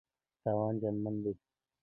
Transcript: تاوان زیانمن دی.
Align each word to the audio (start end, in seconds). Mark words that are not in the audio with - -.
تاوان 0.43 0.75
زیانمن 0.81 1.15
دی. 1.23 1.33